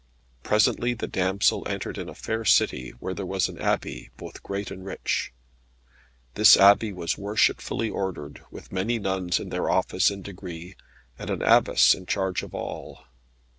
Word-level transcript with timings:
Presently 0.41 0.95
the 0.95 1.05
damsel 1.05 1.61
entered 1.67 1.99
in 1.99 2.09
a 2.09 2.15
fair 2.15 2.43
city, 2.43 2.89
where 2.99 3.13
was 3.23 3.47
an 3.47 3.59
Abbey, 3.59 4.09
both 4.17 4.41
great 4.41 4.71
and 4.71 4.83
rich. 4.83 5.31
This 6.33 6.57
Abbey 6.57 6.91
was 6.91 7.19
worshipfully 7.19 7.91
ordered, 7.91 8.41
with 8.49 8.71
many 8.71 8.97
nuns 8.97 9.39
in 9.39 9.49
their 9.49 9.69
office 9.69 10.09
and 10.09 10.23
degree, 10.23 10.75
and 11.19 11.29
an 11.29 11.43
Abbess 11.43 11.93
in 11.93 12.07
charge 12.07 12.41
of 12.41 12.55
all. 12.55 13.03